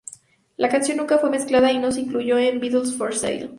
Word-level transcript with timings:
La 0.57 0.67
canción 0.67 0.97
nunca 0.97 1.19
fue 1.19 1.29
mezclada 1.29 1.71
y 1.71 1.77
no 1.77 1.91
se 1.91 2.01
incluyó 2.01 2.39
en 2.39 2.59
Beatles 2.59 2.95
for 2.95 3.13
Sale. 3.13 3.49